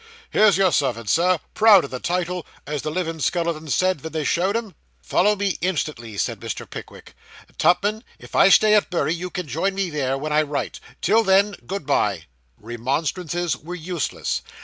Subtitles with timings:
[0.31, 1.37] 'Here's your servant, Sir.
[1.53, 5.59] Proud o' the title, as the living skellinton said, ven they show'd him.' 'Follow me
[5.61, 6.67] instantly,' said Mr.
[6.67, 7.13] Pickwick.
[7.59, 10.79] 'Tupman, if I stay at Bury, you can join me there, when I write.
[11.03, 12.23] Till then, good bye!'
[12.57, 14.41] Remonstrances were useless.